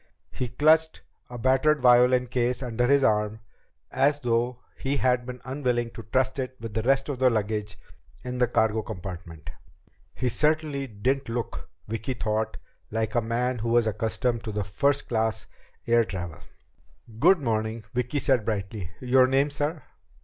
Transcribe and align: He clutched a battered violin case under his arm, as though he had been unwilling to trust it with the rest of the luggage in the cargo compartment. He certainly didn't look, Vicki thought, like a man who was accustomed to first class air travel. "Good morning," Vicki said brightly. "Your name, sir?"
He 0.31 0.47
clutched 0.47 1.03
a 1.29 1.37
battered 1.37 1.79
violin 1.79 2.25
case 2.25 2.63
under 2.63 2.87
his 2.87 3.03
arm, 3.03 3.39
as 3.91 4.19
though 4.21 4.57
he 4.75 4.97
had 4.97 5.27
been 5.27 5.39
unwilling 5.45 5.91
to 5.91 6.01
trust 6.01 6.39
it 6.39 6.55
with 6.59 6.73
the 6.73 6.81
rest 6.81 7.07
of 7.07 7.19
the 7.19 7.29
luggage 7.29 7.77
in 8.23 8.39
the 8.39 8.47
cargo 8.47 8.81
compartment. 8.81 9.51
He 10.15 10.27
certainly 10.27 10.87
didn't 10.87 11.29
look, 11.29 11.69
Vicki 11.87 12.15
thought, 12.15 12.57
like 12.89 13.13
a 13.13 13.21
man 13.21 13.59
who 13.59 13.69
was 13.69 13.85
accustomed 13.85 14.43
to 14.45 14.63
first 14.63 15.07
class 15.07 15.45
air 15.85 16.03
travel. 16.03 16.39
"Good 17.19 17.37
morning," 17.37 17.83
Vicki 17.93 18.17
said 18.17 18.43
brightly. 18.43 18.89
"Your 19.01 19.27
name, 19.27 19.51
sir?" 19.51 19.83